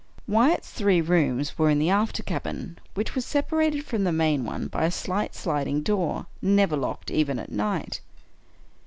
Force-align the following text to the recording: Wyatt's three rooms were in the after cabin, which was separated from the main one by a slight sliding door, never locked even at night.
Wyatt's 0.27 0.71
three 0.71 0.99
rooms 0.99 1.59
were 1.59 1.69
in 1.69 1.77
the 1.77 1.91
after 1.91 2.23
cabin, 2.23 2.79
which 2.95 3.13
was 3.13 3.23
separated 3.23 3.85
from 3.85 4.03
the 4.03 4.11
main 4.11 4.45
one 4.45 4.67
by 4.67 4.85
a 4.85 4.89
slight 4.89 5.35
sliding 5.35 5.83
door, 5.83 6.25
never 6.41 6.75
locked 6.75 7.11
even 7.11 7.37
at 7.37 7.51
night. 7.51 8.01